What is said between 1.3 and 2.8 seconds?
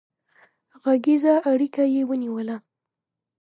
اړيکه يې ونيوله